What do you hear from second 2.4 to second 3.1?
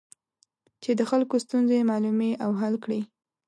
او حل کړي.